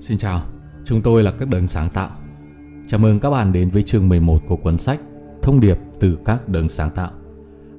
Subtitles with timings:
[0.00, 0.42] Xin chào,
[0.84, 2.10] chúng tôi là các đấng sáng tạo.
[2.88, 5.00] Chào mừng các bạn đến với chương 11 của cuốn sách
[5.42, 7.10] Thông điệp từ các đấng sáng tạo.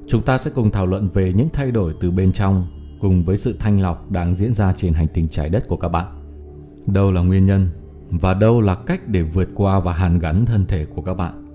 [0.07, 2.67] Chúng ta sẽ cùng thảo luận về những thay đổi từ bên trong
[2.99, 5.89] cùng với sự thanh lọc đang diễn ra trên hành tinh trái đất của các
[5.89, 6.05] bạn.
[6.87, 7.69] Đâu là nguyên nhân
[8.09, 11.45] và đâu là cách để vượt qua và hàn gắn thân thể của các bạn.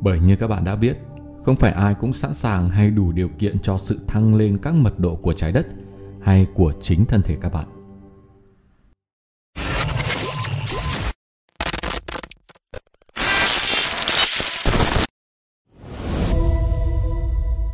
[0.00, 0.98] Bởi như các bạn đã biết,
[1.44, 4.74] không phải ai cũng sẵn sàng hay đủ điều kiện cho sự thăng lên các
[4.74, 5.66] mật độ của trái đất
[6.20, 7.75] hay của chính thân thể các bạn.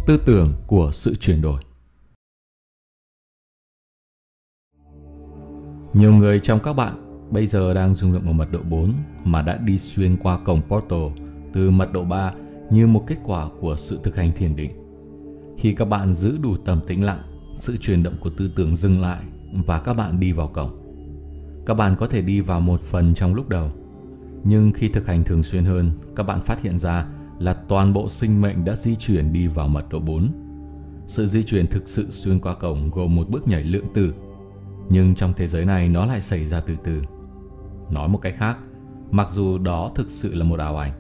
[0.07, 1.63] Tư tưởng của sự chuyển đổi
[5.93, 6.95] Nhiều người trong các bạn
[7.31, 8.93] bây giờ đang dung lượng ở mật độ 4
[9.25, 12.33] mà đã đi xuyên qua cổng portal từ mật độ 3
[12.71, 14.71] như một kết quả của sự thực hành thiền định.
[15.59, 17.23] Khi các bạn giữ đủ tầm tĩnh lặng,
[17.57, 19.23] sự chuyển động của tư tưởng dừng lại
[19.67, 20.77] và các bạn đi vào cổng.
[21.67, 23.71] Các bạn có thể đi vào một phần trong lúc đầu,
[24.45, 27.07] nhưng khi thực hành thường xuyên hơn, các bạn phát hiện ra
[27.39, 30.33] là toàn bộ sinh mệnh đã di chuyển đi vào mật độ 4.
[31.07, 34.15] Sự di chuyển thực sự xuyên qua cổng gồm một bước nhảy lượng tử,
[34.89, 37.03] nhưng trong thế giới này nó lại xảy ra từ từ.
[37.91, 38.59] Nói một cách khác,
[39.11, 40.93] mặc dù đó thực sự là một ảo ảnh,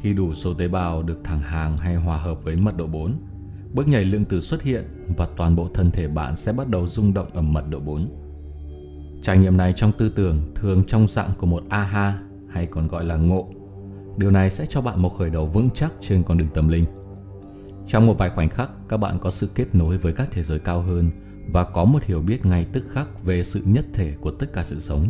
[0.00, 3.12] khi đủ số tế bào được thẳng hàng hay hòa hợp với mật độ 4,
[3.72, 4.84] bước nhảy lượng tử xuất hiện
[5.16, 8.08] và toàn bộ thân thể bạn sẽ bắt đầu rung động ở mật độ 4.
[9.22, 12.18] Trải nghiệm này trong tư tưởng thường trong dạng của một aha
[12.50, 13.48] hay còn gọi là ngộ.
[14.20, 16.84] Điều này sẽ cho bạn một khởi đầu vững chắc trên con đường tâm linh.
[17.86, 20.58] Trong một vài khoảnh khắc, các bạn có sự kết nối với các thế giới
[20.58, 21.10] cao hơn
[21.52, 24.62] và có một hiểu biết ngay tức khắc về sự nhất thể của tất cả
[24.62, 25.06] sự sống.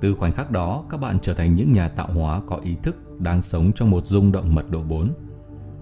[0.00, 3.20] Từ khoảnh khắc đó, các bạn trở thành những nhà tạo hóa có ý thức
[3.20, 5.12] đang sống trong một rung động mật độ 4,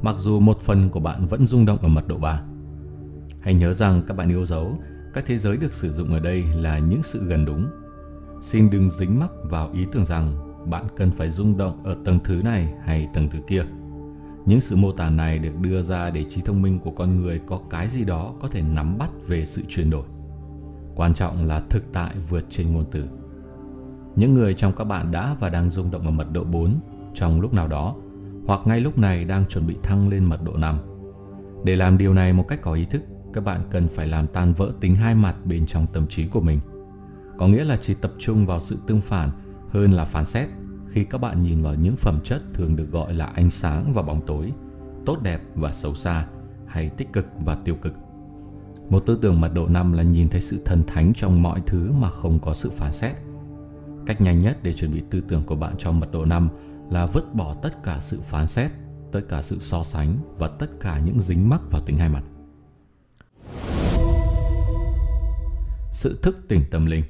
[0.02, 2.42] mặc dù một phần của bạn vẫn rung động ở mật độ 3.
[3.40, 4.78] Hãy nhớ rằng các bạn yêu dấu,
[5.14, 7.66] các thế giới được sử dụng ở đây là những sự gần đúng.
[8.42, 12.18] Xin đừng dính mắc vào ý tưởng rằng bạn cần phải rung động ở tầng
[12.24, 13.64] thứ này hay tầng thứ kia.
[14.46, 17.40] Những sự mô tả này được đưa ra để trí thông minh của con người
[17.46, 20.04] có cái gì đó có thể nắm bắt về sự chuyển đổi.
[20.94, 23.04] Quan trọng là thực tại vượt trên ngôn từ.
[24.16, 26.80] Những người trong các bạn đã và đang rung động ở mật độ 4
[27.14, 27.94] trong lúc nào đó
[28.46, 30.78] hoặc ngay lúc này đang chuẩn bị thăng lên mật độ 5.
[31.64, 34.52] Để làm điều này một cách có ý thức, các bạn cần phải làm tan
[34.52, 36.60] vỡ tính hai mặt bên trong tâm trí của mình.
[37.38, 39.30] Có nghĩa là chỉ tập trung vào sự tương phản
[39.76, 40.48] hơn là phán xét
[40.88, 44.02] khi các bạn nhìn vào những phẩm chất thường được gọi là ánh sáng và
[44.02, 44.52] bóng tối,
[45.06, 46.26] tốt đẹp và xấu xa,
[46.66, 47.92] hay tích cực và tiêu cực.
[48.90, 51.92] Một tư tưởng mật độ năm là nhìn thấy sự thần thánh trong mọi thứ
[51.92, 53.16] mà không có sự phán xét.
[54.06, 56.48] Cách nhanh nhất để chuẩn bị tư tưởng của bạn cho mật độ năm
[56.90, 58.70] là vứt bỏ tất cả sự phán xét,
[59.12, 62.22] tất cả sự so sánh và tất cả những dính mắc vào tính hai mặt.
[65.92, 67.04] Sự thức tỉnh tâm linh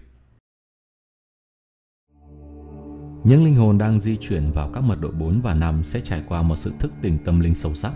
[3.26, 6.22] Những linh hồn đang di chuyển vào các mật độ 4 và 5 sẽ trải
[6.28, 7.92] qua một sự thức tỉnh tâm linh sâu sắc.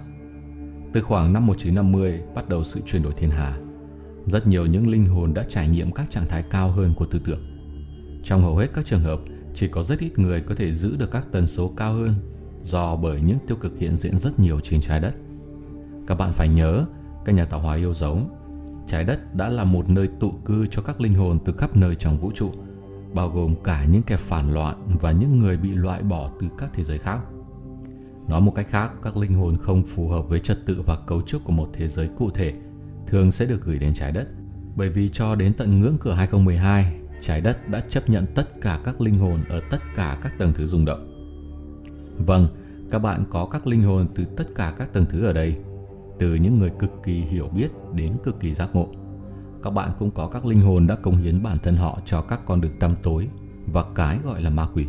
[0.93, 3.59] Từ khoảng năm 1950 bắt đầu sự chuyển đổi thiên hà.
[4.25, 7.21] Rất nhiều những linh hồn đã trải nghiệm các trạng thái cao hơn của tư
[7.25, 7.41] tưởng.
[8.25, 9.21] Trong hầu hết các trường hợp,
[9.55, 12.15] chỉ có rất ít người có thể giữ được các tần số cao hơn
[12.63, 15.15] do bởi những tiêu cực hiện diện rất nhiều trên trái đất.
[16.07, 16.85] Các bạn phải nhớ,
[17.25, 18.21] các nhà tạo hóa yêu dấu,
[18.87, 21.95] trái đất đã là một nơi tụ cư cho các linh hồn từ khắp nơi
[21.95, 22.53] trong vũ trụ,
[23.15, 26.71] bao gồm cả những kẻ phản loạn và những người bị loại bỏ từ các
[26.75, 27.19] thế giới khác.
[28.29, 31.23] Nói một cách khác, các linh hồn không phù hợp với trật tự và cấu
[31.23, 32.53] trúc của một thế giới cụ thể
[33.07, 34.29] thường sẽ được gửi đến trái đất.
[34.77, 38.81] Bởi vì cho đến tận ngưỡng cửa 2012, trái đất đã chấp nhận tất cả
[38.85, 41.07] các linh hồn ở tất cả các tầng thứ rung động.
[42.27, 42.49] Vâng,
[42.91, 45.57] các bạn có các linh hồn từ tất cả các tầng thứ ở đây,
[46.19, 48.89] từ những người cực kỳ hiểu biết đến cực kỳ giác ngộ.
[49.63, 52.41] Các bạn cũng có các linh hồn đã công hiến bản thân họ cho các
[52.47, 53.29] con đường tăm tối
[53.67, 54.87] và cái gọi là ma quỷ.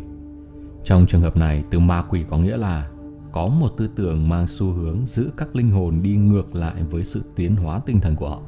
[0.84, 2.88] Trong trường hợp này, từ ma quỷ có nghĩa là
[3.32, 7.04] có một tư tưởng mang xu hướng giữ các linh hồn đi ngược lại với
[7.04, 8.40] sự tiến hóa tinh thần của họ.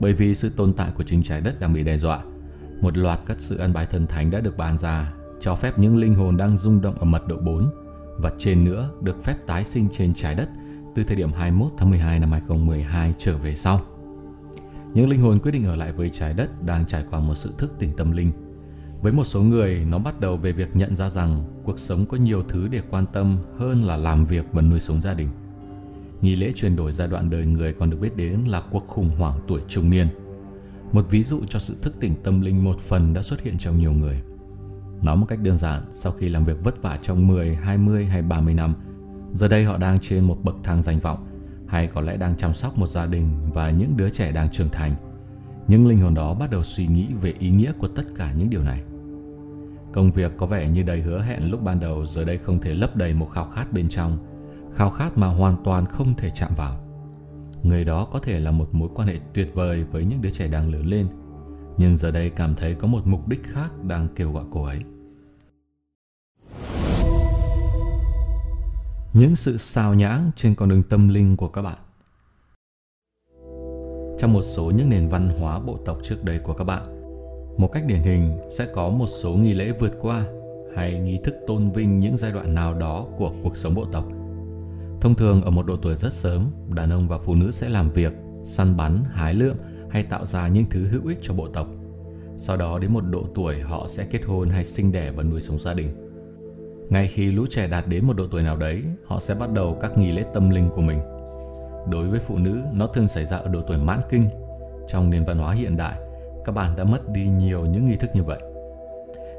[0.00, 2.20] Bởi vì sự tồn tại của chính trái đất đang bị đe dọa,
[2.80, 5.96] một loạt các sự ăn bài thần thánh đã được bàn ra, cho phép những
[5.96, 7.70] linh hồn đang rung động ở mật độ 4
[8.18, 10.48] và trên nữa được phép tái sinh trên trái đất
[10.94, 13.80] từ thời điểm 21 tháng 12 năm 2012 trở về sau.
[14.94, 17.54] Những linh hồn quyết định ở lại với trái đất đang trải qua một sự
[17.58, 18.32] thức tỉnh tâm linh.
[19.02, 22.16] Với một số người, nó bắt đầu về việc nhận ra rằng cuộc sống có
[22.16, 25.28] nhiều thứ để quan tâm hơn là làm việc và nuôi sống gia đình.
[26.20, 29.10] Nghi lễ chuyển đổi giai đoạn đời người còn được biết đến là cuộc khủng
[29.10, 30.08] hoảng tuổi trung niên–
[30.94, 33.78] một ví dụ cho sự thức tỉnh tâm linh một phần đã xuất hiện trong
[33.78, 34.22] nhiều người.
[35.02, 38.22] Nói một cách đơn giản, sau khi làm việc vất vả trong 10, 20 hay
[38.22, 38.74] 30 năm,
[39.32, 41.26] giờ đây họ đang trên một bậc thang danh vọng,
[41.66, 44.68] hay có lẽ đang chăm sóc một gia đình và những đứa trẻ đang trưởng
[44.68, 44.92] thành.
[45.68, 48.50] Những linh hồn đó bắt đầu suy nghĩ về ý nghĩa của tất cả những
[48.50, 48.82] điều này.
[49.92, 52.72] Công việc có vẻ như đầy hứa hẹn lúc ban đầu giờ đây không thể
[52.72, 54.18] lấp đầy một khao khát bên trong,
[54.74, 56.76] khao khát mà hoàn toàn không thể chạm vào.
[57.62, 60.48] Người đó có thể là một mối quan hệ tuyệt vời với những đứa trẻ
[60.48, 61.08] đang lớn lên,
[61.78, 64.78] nhưng giờ đây cảm thấy có một mục đích khác đang kêu gọi cô ấy.
[69.14, 71.78] Những sự sao nhãng trên con đường tâm linh của các bạn
[74.18, 76.82] Trong một số những nền văn hóa bộ tộc trước đây của các bạn,
[77.56, 80.24] một cách điển hình sẽ có một số nghi lễ vượt qua
[80.76, 84.04] hay nghi thức tôn vinh những giai đoạn nào đó của cuộc sống bộ tộc.
[85.00, 87.90] Thông thường ở một độ tuổi rất sớm, đàn ông và phụ nữ sẽ làm
[87.90, 88.12] việc,
[88.44, 89.56] săn bắn, hái lượm
[89.90, 91.68] hay tạo ra những thứ hữu ích cho bộ tộc.
[92.38, 95.40] Sau đó đến một độ tuổi họ sẽ kết hôn hay sinh đẻ và nuôi
[95.40, 96.03] sống gia đình.
[96.90, 99.78] Ngay khi lũ trẻ đạt đến một độ tuổi nào đấy, họ sẽ bắt đầu
[99.80, 100.98] các nghi lễ tâm linh của mình.
[101.90, 104.28] Đối với phụ nữ, nó thường xảy ra ở độ tuổi mãn kinh.
[104.88, 106.00] Trong nền văn hóa hiện đại,
[106.44, 108.40] các bạn đã mất đi nhiều những nghi thức như vậy.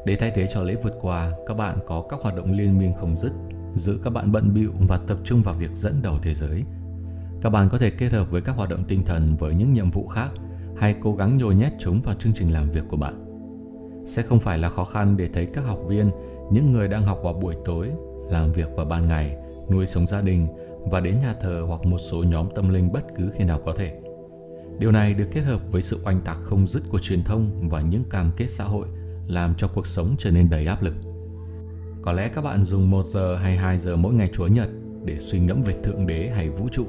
[0.05, 2.93] Để thay thế cho lễ vượt qua, các bạn có các hoạt động liên miên
[2.93, 3.31] không dứt,
[3.75, 6.63] giữ các bạn bận bịu và tập trung vào việc dẫn đầu thế giới.
[7.41, 9.91] Các bạn có thể kết hợp với các hoạt động tinh thần với những nhiệm
[9.91, 10.29] vụ khác
[10.77, 13.24] hay cố gắng nhồi nhét chúng vào chương trình làm việc của bạn.
[14.05, 16.11] Sẽ không phải là khó khăn để thấy các học viên,
[16.51, 17.89] những người đang học vào buổi tối,
[18.29, 19.37] làm việc vào ban ngày,
[19.71, 20.47] nuôi sống gia đình
[20.91, 23.73] và đến nhà thờ hoặc một số nhóm tâm linh bất cứ khi nào có
[23.73, 24.01] thể.
[24.79, 27.81] Điều này được kết hợp với sự oanh tạc không dứt của truyền thông và
[27.81, 28.87] những cam kết xã hội
[29.27, 30.93] làm cho cuộc sống trở nên đầy áp lực.
[32.01, 34.69] Có lẽ các bạn dùng 1 giờ hay 2 giờ mỗi ngày Chúa Nhật
[35.05, 36.85] để suy ngẫm về Thượng Đế hay vũ trụ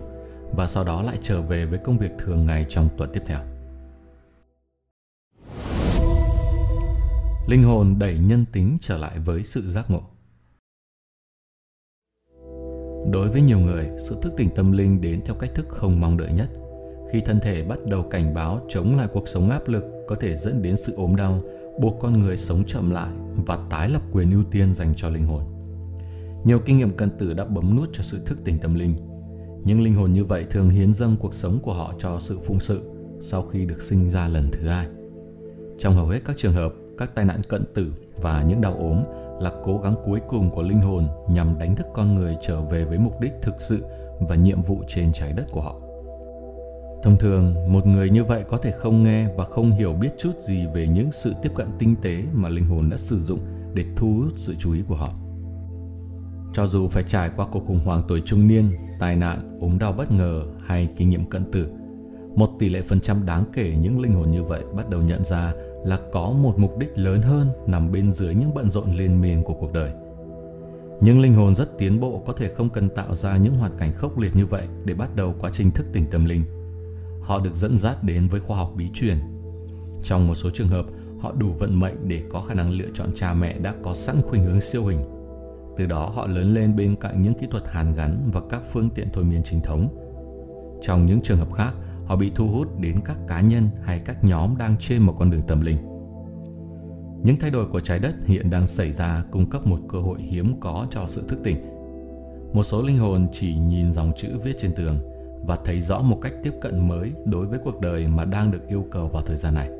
[0.56, 3.40] và sau đó lại trở về với công việc thường ngày trong tuần tiếp theo.
[7.46, 10.02] Linh hồn đẩy nhân tính trở lại với sự giác ngộ.
[13.12, 16.16] Đối với nhiều người, sự thức tỉnh tâm linh đến theo cách thức không mong
[16.16, 16.50] đợi nhất–
[17.08, 20.36] khi thân thể bắt đầu cảnh báo chống lại cuộc sống áp lực có thể
[20.36, 21.42] dẫn đến sự ốm đau,
[21.80, 23.10] buộc con người sống chậm lại
[23.46, 25.42] và tái lập quyền ưu tiên dành cho linh hồn.
[26.44, 28.96] Nhiều kinh nghiệm cận tử đã bấm nút cho sự thức tỉnh tâm linh.
[29.64, 32.60] Những linh hồn như vậy thường hiến dâng cuộc sống của họ cho sự phụng
[32.60, 32.82] sự
[33.20, 34.86] sau khi được sinh ra lần thứ hai.
[35.78, 39.02] Trong hầu hết các trường hợp, các tai nạn cận tử và những đau ốm
[39.40, 42.84] là cố gắng cuối cùng của linh hồn nhằm đánh thức con người trở về
[42.84, 43.84] với mục đích thực sự
[44.20, 45.76] và nhiệm vụ trên trái đất của họ.
[47.02, 50.32] Thông thường, một người như vậy có thể không nghe và không hiểu biết chút
[50.48, 53.40] gì về những sự tiếp cận tinh tế mà linh hồn đã sử dụng
[53.74, 55.12] để thu hút sự chú ý của họ.
[56.52, 59.92] Cho dù phải trải qua cuộc khủng hoảng tuổi trung niên, tai nạn, ốm đau
[59.92, 61.68] bất ngờ hay kinh nghiệm cận tử,
[62.36, 65.24] một tỷ lệ phần trăm đáng kể những linh hồn như vậy bắt đầu nhận
[65.24, 65.52] ra
[65.86, 69.42] là có một mục đích lớn hơn nằm bên dưới những bận rộn liên miên
[69.42, 69.90] của cuộc đời.
[71.00, 73.92] Nhưng linh hồn rất tiến bộ có thể không cần tạo ra những hoàn cảnh
[73.92, 76.44] khốc liệt như vậy để bắt đầu quá trình thức tỉnh tâm linh–
[77.26, 79.18] họ được dẫn dắt đến với khoa học bí truyền.
[80.02, 80.86] Trong một số trường hợp,
[81.20, 84.22] họ đủ vận mệnh để có khả năng lựa chọn cha mẹ đã có sẵn
[84.22, 85.00] khuynh hướng siêu hình.
[85.76, 88.90] Từ đó họ lớn lên bên cạnh những kỹ thuật hàn gắn và các phương
[88.90, 89.88] tiện thôi miên chính thống.
[90.82, 91.74] Trong những trường hợp khác,
[92.06, 95.30] họ bị thu hút đến các cá nhân hay các nhóm đang trên một con
[95.30, 95.76] đường tâm linh.
[97.24, 100.22] Những thay đổi của trái đất hiện đang xảy ra cung cấp một cơ hội
[100.22, 101.56] hiếm có cho sự thức tỉnh.
[102.52, 104.98] Một số linh hồn chỉ nhìn dòng chữ viết trên tường–
[105.46, 108.68] và thấy rõ một cách tiếp cận mới đối với cuộc đời mà đang được
[108.68, 109.70] yêu cầu vào thời gian này.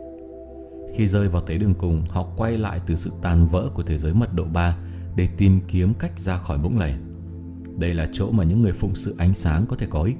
[0.94, 3.99] Khi rơi vào tế đường cùng, họ quay lại từ sự tàn vỡ của thế
[3.99, 4.78] giới mật độ 3
[5.16, 6.95] để tìm kiếm cách ra khỏi vũng lầy.
[7.78, 10.16] Đây là chỗ mà những người phụng sự ánh sáng có thể có ích,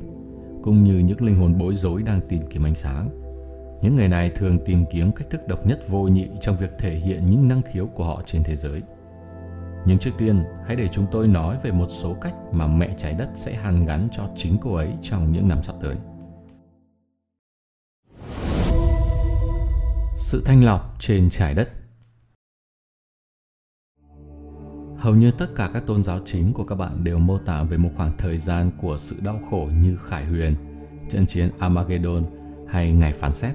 [0.67, 3.09] cũng như những linh hồn bối rối đang tìm kiếm ánh sáng.
[3.83, 6.95] Những người này thường tìm kiếm cách thức độc nhất vô nhị trong việc thể
[6.95, 8.83] hiện những năng khiếu của họ trên thế giới–
[9.87, 13.15] nhưng trước tiên, hãy để chúng tôi nói về một số cách mà mẹ trái
[13.15, 15.97] đất sẽ hàn gắn cho chính cô ấy trong những năm sắp tới.
[20.19, 21.69] Sự thanh lọc trên trái đất
[25.07, 27.77] Hầu như tất cả các tôn giáo chính của các bạn đều mô tả về
[27.77, 30.55] một khoảng thời gian của sự đau khổ như Khải Huyền,
[31.11, 32.25] trận chiến Armageddon
[32.69, 33.55] hay ngày phán xét.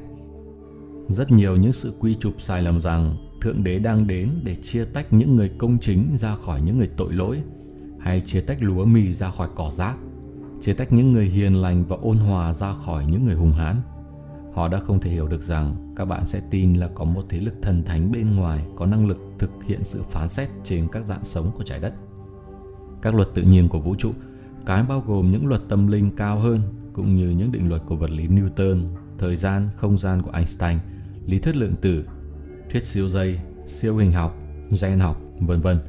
[1.07, 4.83] Rất nhiều những sự quy chụp sai lầm rằng Thượng Đế đang đến để chia
[4.83, 7.41] tách những người công chính ra khỏi những người tội lỗi,
[7.99, 9.95] hay chia tách lúa mì ra khỏi cỏ rác,
[10.61, 13.81] chia tách những người hiền lành và ôn hòa ra khỏi những người hùng hãn.
[14.53, 17.39] Họ đã không thể hiểu được rằng các bạn sẽ tin là có một thế
[17.39, 21.05] lực thần thánh bên ngoài có năng lực thực hiện sự phán xét trên các
[21.05, 21.93] dạng sống của trái đất.
[23.01, 24.11] Các luật tự nhiên của vũ trụ,
[24.65, 26.61] cái bao gồm những luật tâm linh cao hơn
[26.93, 28.81] cũng như những định luật của vật lý Newton,
[29.17, 30.77] thời gian, không gian của Einstein,
[31.25, 32.05] lý thuyết lượng tử
[32.71, 34.37] thuyết siêu dây, siêu hình học,
[34.81, 35.79] gen học, vân vân.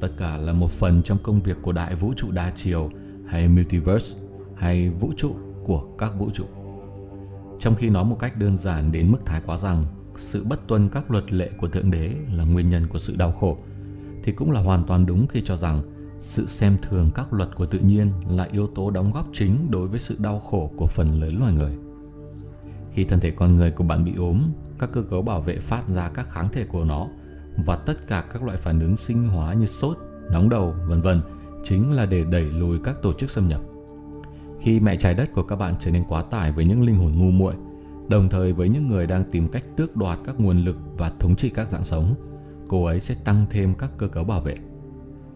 [0.00, 2.90] Tất cả là một phần trong công việc của đại vũ trụ đa chiều
[3.26, 4.18] hay multiverse
[4.56, 6.44] hay vũ trụ của các vũ trụ.
[7.62, 10.88] Trong khi nói một cách đơn giản đến mức thái quá rằng sự bất tuân
[10.88, 13.58] các luật lệ của Thượng Đế là nguyên nhân của sự đau khổ,
[14.22, 15.82] thì cũng là hoàn toàn đúng khi cho rằng
[16.18, 19.88] sự xem thường các luật của tự nhiên là yếu tố đóng góp chính đối
[19.88, 21.72] với sự đau khổ của phần lớn loài người.
[22.92, 24.42] Khi thân thể con người của bạn bị ốm,
[24.78, 27.08] các cơ cấu bảo vệ phát ra các kháng thể của nó
[27.66, 29.98] và tất cả các loại phản ứng sinh hóa như sốt,
[30.30, 31.20] nóng đầu, vân vân
[31.64, 33.60] chính là để đẩy lùi các tổ chức xâm nhập.
[34.62, 37.12] Khi mẹ trái đất của các bạn trở nên quá tải với những linh hồn
[37.18, 37.54] ngu muội,
[38.08, 41.36] đồng thời với những người đang tìm cách tước đoạt các nguồn lực và thống
[41.36, 42.14] trị các dạng sống,
[42.68, 44.54] cô ấy sẽ tăng thêm các cơ cấu bảo vệ.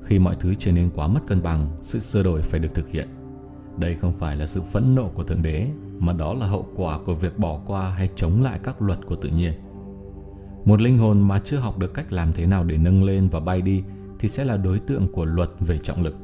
[0.02, 2.88] Khi mọi thứ trở nên quá mất cân bằng, sự sửa đổi phải được thực
[2.88, 3.08] hiện.
[3.78, 5.68] Đây không phải là sự phẫn nộ của Thượng Đế,
[5.98, 9.16] mà đó là hậu quả của việc bỏ qua hay chống lại các luật của
[9.16, 9.52] tự nhiên.
[10.64, 13.40] Một linh hồn mà chưa học được cách làm thế nào để nâng lên và
[13.40, 13.82] bay đi
[14.18, 16.16] thì sẽ là đối tượng của luật về trọng lực.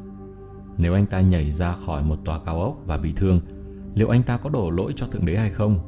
[0.79, 3.41] Nếu anh ta nhảy ra khỏi một tòa cao ốc và bị thương,
[3.95, 5.79] liệu anh ta có đổ lỗi cho Thượng Đế hay không?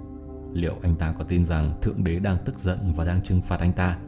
[0.52, 3.60] Liệu anh ta có tin rằng Thượng Đế đang tức giận và đang trừng phạt
[3.60, 3.98] anh ta?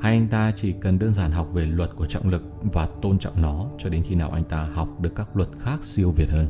[0.00, 2.42] Hay anh ta chỉ cần đơn giản học về luật của trọng lực
[2.72, 5.84] và tôn trọng nó cho đến khi nào anh ta học được các luật khác
[5.84, 6.46] siêu việt hơn?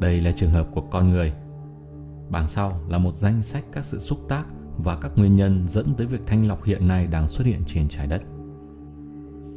[0.00, 1.32] Đây là trường hợp của con người.
[2.30, 4.44] Bảng sau là một danh sách các sự xúc tác
[4.78, 7.88] và các nguyên nhân dẫn tới việc thanh lọc hiện nay đang xuất hiện trên
[7.88, 8.22] trái đất.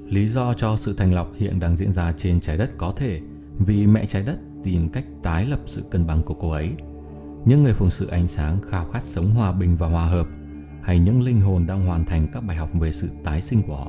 [0.10, 3.22] Lý do cho sự thành lọc hiện đang diễn ra trên trái đất có thể
[3.60, 6.72] vì mẹ trái đất tìm cách tái lập sự cân bằng của cô ấy.
[7.46, 10.28] Những người phụng sự ánh sáng khao khát sống hòa bình và hòa hợp
[10.82, 13.76] hay những linh hồn đang hoàn thành các bài học về sự tái sinh của
[13.76, 13.88] họ.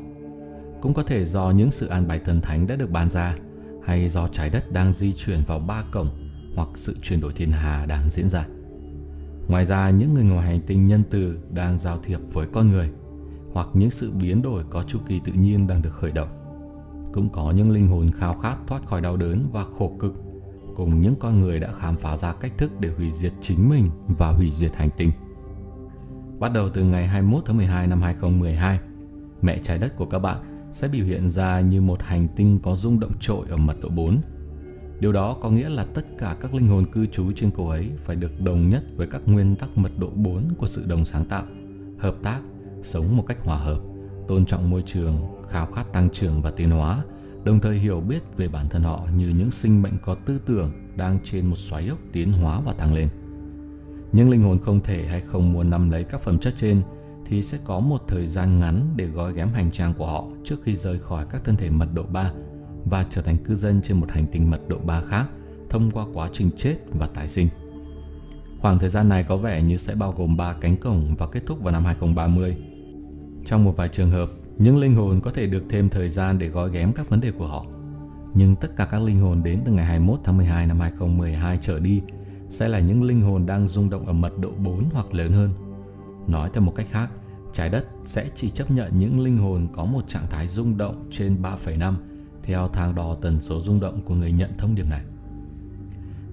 [0.80, 3.36] Cũng có thể do những sự an bài thần thánh đã được ban ra
[3.84, 6.10] hay do trái đất đang di chuyển vào ba cổng
[6.56, 8.46] hoặc sự chuyển đổi thiên hà đang diễn ra.
[9.48, 12.90] Ngoài ra, những người ngoài hành tinh nhân từ đang giao thiệp với con người
[13.52, 16.28] hoặc những sự biến đổi có chu kỳ tự nhiên đang được khởi động.
[17.12, 20.14] Cũng có những linh hồn khao khát thoát khỏi đau đớn và khổ cực,
[20.74, 23.90] cùng những con người đã khám phá ra cách thức để hủy diệt chính mình
[24.18, 25.10] và hủy diệt hành tinh.
[26.38, 28.78] Bắt đầu từ ngày 21 tháng 12 năm 2012,
[29.42, 32.76] mẹ trái đất của các bạn sẽ biểu hiện ra như một hành tinh có
[32.76, 34.20] rung động trội ở mật độ 4.
[35.00, 37.90] Điều đó có nghĩa là tất cả các linh hồn cư trú trên cô ấy
[38.04, 41.24] phải được đồng nhất với các nguyên tắc mật độ 4 của sự đồng sáng
[41.24, 41.44] tạo,
[41.98, 42.40] hợp tác
[42.82, 43.80] sống một cách hòa hợp,
[44.28, 47.04] tôn trọng môi trường, khao khát tăng trưởng và tiến hóa,
[47.44, 50.72] đồng thời hiểu biết về bản thân họ như những sinh mệnh có tư tưởng
[50.96, 53.08] đang trên một xoáy ốc tiến hóa và tăng lên.
[54.12, 56.82] Nhưng linh hồn không thể hay không muốn nắm lấy các phẩm chất trên
[57.26, 60.56] thì sẽ có một thời gian ngắn để gói ghém hành trang của họ trước
[60.62, 62.32] khi rời khỏi các thân thể mật độ 3
[62.84, 65.26] và trở thành cư dân trên một hành tinh mật độ 3 khác
[65.70, 67.48] thông qua quá trình chết và tái sinh.
[68.58, 71.42] Khoảng thời gian này có vẻ như sẽ bao gồm 3 cánh cổng và kết
[71.46, 72.56] thúc vào năm 2030
[73.44, 76.48] trong một vài trường hợp, những linh hồn có thể được thêm thời gian để
[76.48, 77.66] gói ghém các vấn đề của họ.
[78.34, 81.80] Nhưng tất cả các linh hồn đến từ ngày 21 tháng 12 năm 2012 trở
[81.80, 82.02] đi
[82.48, 85.50] sẽ là những linh hồn đang rung động ở mật độ 4 hoặc lớn hơn.
[86.26, 87.10] Nói theo một cách khác,
[87.52, 91.08] trái đất sẽ chỉ chấp nhận những linh hồn có một trạng thái rung động
[91.10, 91.94] trên 3,5
[92.42, 95.02] theo thang đo tần số rung động của người nhận thông điệp này.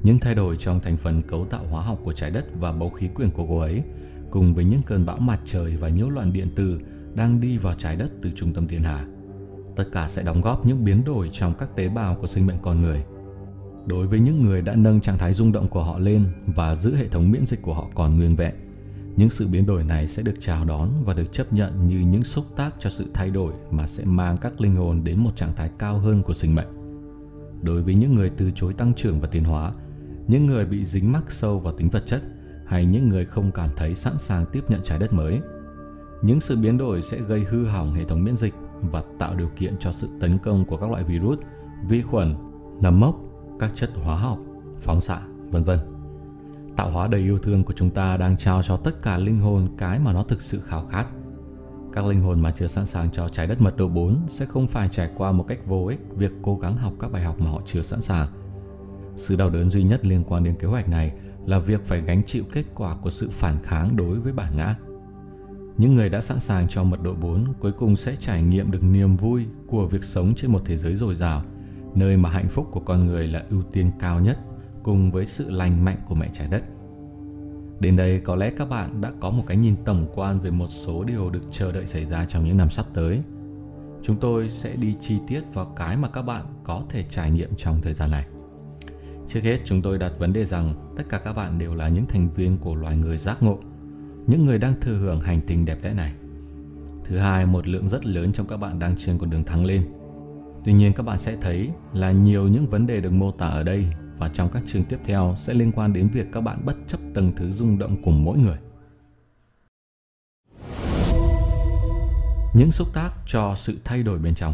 [0.03, 2.89] Những thay đổi trong thành phần cấu tạo hóa học của trái đất và bầu
[2.89, 3.83] khí quyển của cô ấy,
[4.31, 6.79] cùng với những cơn bão mặt trời và nhiễu loạn điện tử
[7.17, 9.05] đang đi vào trái đất từ trung tâm thiên hà.
[9.75, 12.57] Tất cả sẽ đóng góp những biến đổi trong các tế bào của sinh mệnh
[12.61, 13.03] con người.
[13.85, 16.95] Đối với những người đã nâng trạng thái rung động của họ lên và giữ
[16.95, 18.55] hệ thống miễn dịch của họ còn nguyên vẹn,
[19.15, 22.23] những sự biến đổi này sẽ được chào đón và được chấp nhận như những
[22.23, 25.55] xúc tác cho sự thay đổi mà sẽ mang các linh hồn đến một trạng
[25.55, 26.67] thái cao hơn của sinh mệnh.
[27.61, 29.73] Đối với những người từ chối tăng trưởng và tiến hóa,
[30.27, 32.21] những người bị dính mắc sâu vào tính vật chất
[32.65, 35.39] hay những người không cảm thấy sẵn sàng tiếp nhận trái đất mới–
[36.21, 39.49] những sự biến đổi sẽ gây hư hỏng hệ thống miễn dịch và tạo điều
[39.55, 41.39] kiện cho sự tấn công của các loại virus,
[41.87, 42.35] vi khuẩn,
[42.81, 43.15] nấm mốc,
[43.59, 44.39] các chất hóa học,
[44.79, 45.21] phóng xạ,
[45.51, 45.79] vân vân.
[46.75, 49.67] Tạo hóa đầy yêu thương của chúng ta đang trao cho tất cả linh hồn
[49.77, 51.05] cái mà nó thực sự khao khát.
[51.93, 54.67] Các linh hồn mà chưa sẵn sàng cho trái đất mật độ 4 sẽ không
[54.67, 57.51] phải trải qua một cách vô ích việc cố gắng học các bài học mà
[57.51, 58.27] họ chưa sẵn sàng.
[59.15, 61.11] Sự đau đớn duy nhất liên quan đến kế hoạch này
[61.45, 64.75] là việc phải gánh chịu kết quả của sự phản kháng đối với bản ngã
[65.77, 68.83] những người đã sẵn sàng cho mật độ 4 cuối cùng sẽ trải nghiệm được
[68.83, 71.43] niềm vui của việc sống trên một thế giới dồi dào,
[71.95, 74.39] nơi mà hạnh phúc của con người là ưu tiên cao nhất
[74.83, 76.63] cùng với sự lành mạnh của mẹ trái đất.
[77.79, 80.67] Đến đây có lẽ các bạn đã có một cái nhìn tổng quan về một
[80.67, 83.21] số điều được chờ đợi xảy ra trong những năm sắp tới.
[84.03, 87.55] Chúng tôi sẽ đi chi tiết vào cái mà các bạn có thể trải nghiệm
[87.57, 88.25] trong thời gian này.
[89.27, 92.05] Trước hết, chúng tôi đặt vấn đề rằng tất cả các bạn đều là những
[92.05, 93.59] thành viên của loài người giác ngộ
[94.27, 96.13] những người đang thừa hưởng hành tinh đẹp đẽ này.
[97.03, 99.83] Thứ hai, một lượng rất lớn trong các bạn đang trên con đường thắng lên.
[100.65, 103.63] Tuy nhiên các bạn sẽ thấy là nhiều những vấn đề được mô tả ở
[103.63, 106.75] đây và trong các chương tiếp theo sẽ liên quan đến việc các bạn bất
[106.87, 108.57] chấp tầng thứ rung động của mỗi người.
[112.57, 114.53] những xúc tác cho sự thay đổi bên trong.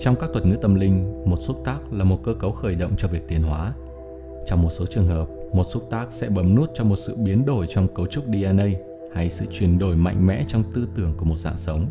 [0.00, 2.94] Trong các thuật ngữ tâm linh, một xúc tác là một cơ cấu khởi động
[2.98, 3.72] cho việc tiến hóa.
[4.46, 7.46] Trong một số trường hợp, một xúc tác sẽ bấm nút cho một sự biến
[7.46, 8.66] đổi trong cấu trúc DNA
[9.14, 11.86] hay sự chuyển đổi mạnh mẽ trong tư tưởng của một dạng sống.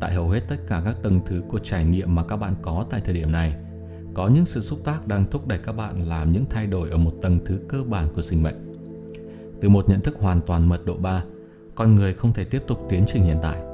[0.00, 2.84] Tại hầu hết tất cả các tầng thứ của trải nghiệm mà các bạn có
[2.90, 3.54] tại thời điểm này,
[4.14, 6.96] có những sự xúc tác đang thúc đẩy các bạn làm những thay đổi ở
[6.96, 8.74] một tầng thứ cơ bản của sinh mệnh.
[9.60, 11.24] Từ một nhận thức hoàn toàn mật độ 3,
[11.74, 13.73] con người không thể tiếp tục tiến trình hiện tại.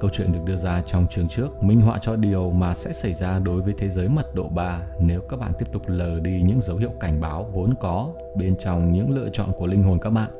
[0.00, 3.14] Câu chuyện được đưa ra trong chương trước minh họa cho điều mà sẽ xảy
[3.14, 6.42] ra đối với thế giới mật độ 3 nếu các bạn tiếp tục lờ đi
[6.42, 9.98] những dấu hiệu cảnh báo vốn có bên trong những lựa chọn của linh hồn
[10.02, 10.30] các bạn.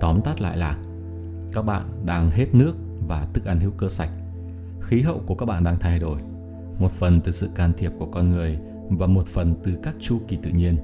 [0.00, 0.78] Tóm tắt lại là
[1.52, 2.72] các bạn đang hết nước
[3.08, 4.10] và thức ăn hữu cơ sạch.
[4.80, 6.18] Khí hậu của các bạn đang thay đổi,
[6.78, 8.58] một phần từ sự can thiệp của con người
[8.90, 10.76] và một phần từ các chu kỳ tự nhiên.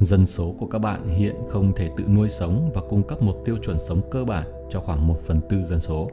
[0.00, 3.42] Dân số của các bạn hiện không thể tự nuôi sống và cung cấp một
[3.44, 6.10] tiêu chuẩn sống cơ bản cho khoảng 1 phần tư dân số.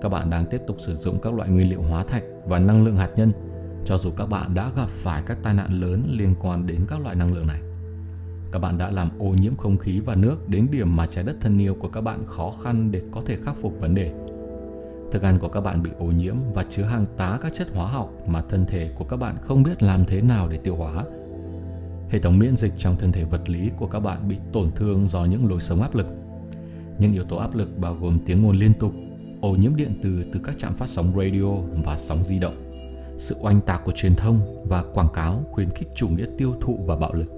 [0.00, 2.84] Các bạn đang tiếp tục sử dụng các loại nguyên liệu hóa thạch và năng
[2.84, 3.32] lượng hạt nhân,
[3.84, 7.00] cho dù các bạn đã gặp phải các tai nạn lớn liên quan đến các
[7.00, 7.60] loại năng lượng này.
[8.52, 11.36] Các bạn đã làm ô nhiễm không khí và nước đến điểm mà trái đất
[11.40, 14.12] thân yêu của các bạn khó khăn để có thể khắc phục vấn đề.
[15.12, 17.88] Thức ăn của các bạn bị ô nhiễm và chứa hàng tá các chất hóa
[17.88, 21.04] học mà thân thể của các bạn không biết làm thế nào để tiêu hóa.
[22.10, 25.08] Hệ thống miễn dịch trong thân thể vật lý của các bạn bị tổn thương
[25.08, 26.06] do những lối sống áp lực.
[26.98, 28.92] Những yếu tố áp lực bao gồm tiếng ồn liên tục,
[29.40, 31.50] ô nhiễm điện từ từ các trạm phát sóng radio
[31.84, 32.56] và sóng di động,
[33.18, 36.78] sự oanh tạc của truyền thông và quảng cáo khuyến khích chủ nghĩa tiêu thụ
[36.86, 37.28] và bạo lực.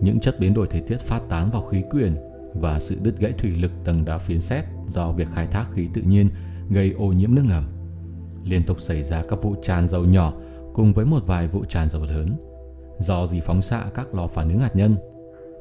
[0.00, 2.16] Những chất biến đổi thời tiết phát tán vào khí quyển
[2.54, 5.88] và sự đứt gãy thủy lực tầng đá phiến xét do việc khai thác khí
[5.94, 6.28] tự nhiên
[6.70, 7.64] gây ô nhiễm nước ngầm.
[8.44, 10.32] Liên tục xảy ra các vụ tràn dầu nhỏ
[10.74, 12.36] cùng với một vài vụ tràn dầu lớn
[12.98, 14.96] do gì phóng xạ các lò phản ứng hạt nhân,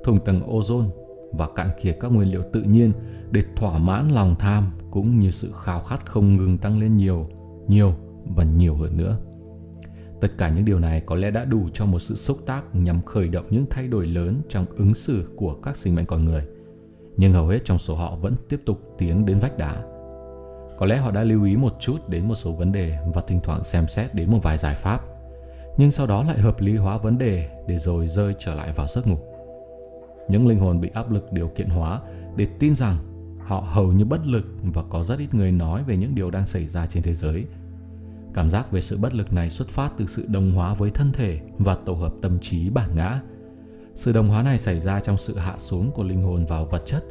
[0.03, 0.89] thùng tầng ozone
[1.37, 2.91] và cạn kiệt các nguyên liệu tự nhiên
[3.31, 7.29] để thỏa mãn lòng tham cũng như sự khao khát không ngừng tăng lên nhiều,
[7.67, 7.93] nhiều
[8.35, 9.17] và nhiều hơn nữa.
[10.21, 13.01] Tất cả những điều này có lẽ đã đủ cho một sự xúc tác nhằm
[13.01, 16.45] khởi động những thay đổi lớn trong ứng xử của các sinh mệnh con người.
[17.17, 19.83] Nhưng hầu hết trong số họ vẫn tiếp tục tiến đến vách đá.
[20.77, 23.39] Có lẽ họ đã lưu ý một chút đến một số vấn đề và thỉnh
[23.43, 25.01] thoảng xem xét đến một vài giải pháp,
[25.77, 28.87] nhưng sau đó lại hợp lý hóa vấn đề để rồi rơi trở lại vào
[28.87, 29.17] giấc ngủ.
[30.29, 32.01] Những linh hồn bị áp lực điều kiện hóa
[32.35, 32.97] để tin rằng
[33.39, 36.47] họ hầu như bất lực và có rất ít người nói về những điều đang
[36.47, 37.45] xảy ra trên thế giới.
[38.33, 41.11] Cảm giác về sự bất lực này xuất phát từ sự đồng hóa với thân
[41.11, 43.21] thể và tổ hợp tâm trí bản ngã.
[43.95, 46.83] Sự đồng hóa này xảy ra trong sự hạ xuống của linh hồn vào vật
[46.85, 47.03] chất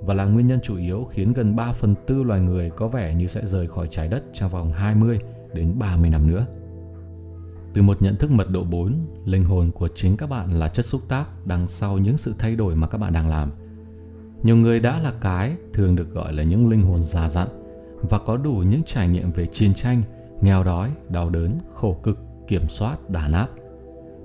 [0.00, 3.14] và là nguyên nhân chủ yếu khiến gần 3 phần tư loài người có vẻ
[3.14, 5.18] như sẽ rời khỏi trái đất trong vòng 20
[5.52, 6.46] đến 30 năm nữa.
[7.76, 10.84] Từ một nhận thức mật độ 4, linh hồn của chính các bạn là chất
[10.84, 13.50] xúc tác đằng sau những sự thay đổi mà các bạn đang làm.
[14.42, 17.48] Nhiều người đã là cái thường được gọi là những linh hồn già dặn
[18.10, 20.02] và có đủ những trải nghiệm về chiến tranh,
[20.40, 23.48] nghèo đói, đau đớn, khổ cực, kiểm soát, đàn áp.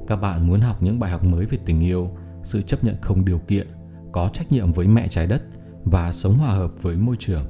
[0.07, 2.09] Các bạn muốn học những bài học mới về tình yêu,
[2.43, 3.67] sự chấp nhận không điều kiện,
[4.11, 5.43] có trách nhiệm với mẹ trái đất
[5.83, 7.45] và sống hòa hợp với môi trường.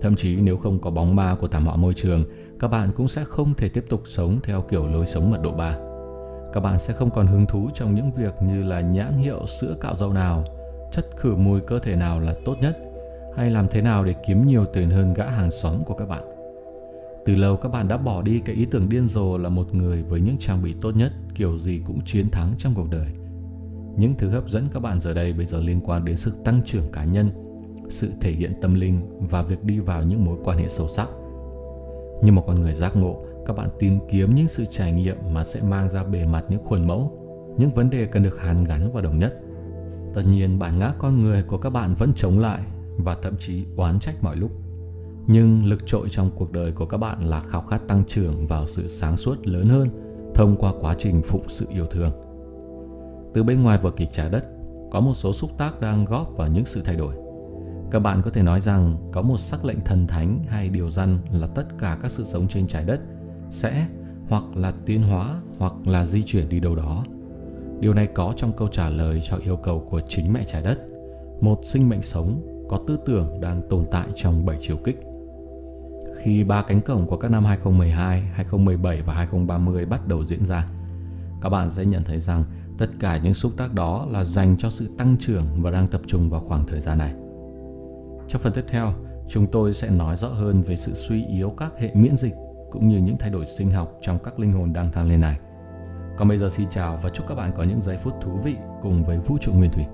[0.00, 2.24] Thậm chí nếu không có bóng ma của thảm họa môi trường
[2.62, 5.52] các bạn cũng sẽ không thể tiếp tục sống theo kiểu lối sống mật độ
[5.52, 5.76] 3.
[6.52, 9.76] Các bạn sẽ không còn hứng thú trong những việc như là nhãn hiệu sữa
[9.80, 10.44] cạo râu nào,
[10.92, 12.78] chất khử mùi cơ thể nào là tốt nhất,
[13.36, 16.22] hay làm thế nào để kiếm nhiều tiền hơn gã hàng xóm của các bạn.
[17.24, 20.02] Từ lâu các bạn đã bỏ đi cái ý tưởng điên rồ là một người
[20.02, 23.08] với những trang bị tốt nhất kiểu gì cũng chiến thắng trong cuộc đời.
[23.96, 26.60] Những thứ hấp dẫn các bạn giờ đây bây giờ liên quan đến sự tăng
[26.64, 27.30] trưởng cá nhân,
[27.88, 31.08] sự thể hiện tâm linh và việc đi vào những mối quan hệ sâu sắc.
[32.22, 35.44] Như một con người giác ngộ, các bạn tìm kiếm những sự trải nghiệm mà
[35.44, 37.18] sẽ mang ra bề mặt những khuôn mẫu,
[37.58, 39.40] những vấn đề cần được hàn gắn và đồng nhất.
[40.14, 42.62] Tất nhiên bản ngã con người của các bạn vẫn chống lại
[42.96, 44.50] và thậm chí oán trách mọi lúc.
[45.26, 48.66] Nhưng lực trội trong cuộc đời của các bạn là khao khát tăng trưởng vào
[48.66, 49.88] sự sáng suốt lớn hơn
[50.34, 52.10] thông qua quá trình phụng sự yêu thương.
[53.34, 54.44] Từ bên ngoài vở kịch trái đất,
[54.90, 57.21] có một số xúc tác đang góp vào những sự thay đổi.
[57.92, 61.18] Các bạn có thể nói rằng có một sắc lệnh thần thánh hay điều răn
[61.32, 63.00] là tất cả các sự sống trên trái đất
[63.50, 63.86] sẽ
[64.28, 67.04] hoặc là tiến hóa hoặc là di chuyển đi đâu đó.
[67.80, 70.78] Điều này có trong câu trả lời cho yêu cầu của chính mẹ trái đất,
[71.40, 75.00] một sinh mệnh sống có tư tưởng đang tồn tại trong bảy chiều kích.
[76.22, 80.66] Khi ba cánh cổng của các năm 2012, 2017 và 2030 bắt đầu diễn ra,
[81.42, 82.44] các bạn sẽ nhận thấy rằng
[82.78, 86.00] tất cả những xúc tác đó là dành cho sự tăng trưởng và đang tập
[86.06, 87.21] trung vào khoảng thời gian này.
[88.32, 88.92] Trong phần tiếp theo,
[89.28, 92.34] chúng tôi sẽ nói rõ hơn về sự suy yếu các hệ miễn dịch
[92.70, 95.38] cũng như những thay đổi sinh học trong các linh hồn đang thăng lên này.
[96.16, 98.56] Còn bây giờ xin chào và chúc các bạn có những giây phút thú vị
[98.82, 99.84] cùng với vũ trụ nguyên thủy.